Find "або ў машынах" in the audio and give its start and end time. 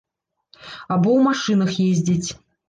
0.93-1.71